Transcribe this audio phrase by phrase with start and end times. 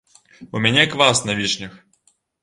[0.55, 1.75] У мяне квас на вішнях.